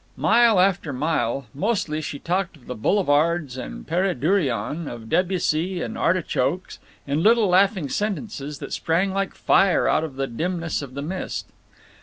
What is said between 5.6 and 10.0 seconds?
and artichokes, in little laughing sentences that sprang like fire